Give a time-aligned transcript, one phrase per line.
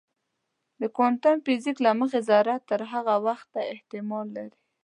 [0.81, 4.59] د کوانتم فزیک له مخې ذره تر هغه وخته احتمال لري.